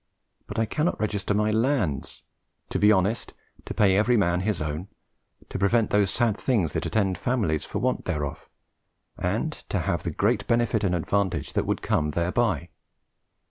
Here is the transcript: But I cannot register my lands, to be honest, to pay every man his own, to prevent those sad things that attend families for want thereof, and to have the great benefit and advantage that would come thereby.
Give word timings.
But 0.47 0.57
I 0.57 0.65
cannot 0.65 0.99
register 0.99 1.35
my 1.35 1.51
lands, 1.51 2.23
to 2.71 2.79
be 2.79 2.91
honest, 2.91 3.35
to 3.67 3.73
pay 3.75 3.95
every 3.95 4.17
man 4.17 4.39
his 4.41 4.59
own, 4.59 4.87
to 5.51 5.59
prevent 5.59 5.91
those 5.91 6.09
sad 6.09 6.37
things 6.37 6.73
that 6.73 6.87
attend 6.87 7.19
families 7.19 7.65
for 7.65 7.77
want 7.77 8.05
thereof, 8.05 8.49
and 9.15 9.51
to 9.69 9.81
have 9.81 10.01
the 10.01 10.09
great 10.09 10.47
benefit 10.47 10.83
and 10.83 10.95
advantage 10.95 11.53
that 11.53 11.67
would 11.67 11.83
come 11.83 12.09
thereby. 12.17 12.69